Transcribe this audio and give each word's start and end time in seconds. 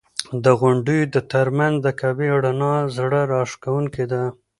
د 0.43 0.45
غونډیو 0.59 1.21
تر 1.31 1.47
منځ 1.57 1.75
د 1.85 1.87
کعبې 1.99 2.27
رڼا 2.43 2.75
زړه 2.97 3.21
راښکونکې 3.31 4.05
ده. 4.11 4.23